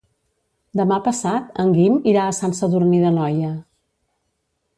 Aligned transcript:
Demà 0.79 0.95
passat 1.07 1.61
en 1.63 1.69
Guim 1.75 1.99
irà 2.13 2.25
a 2.25 2.33
Sant 2.39 2.57
Sadurní 2.61 3.03
d'Anoia. 3.05 3.53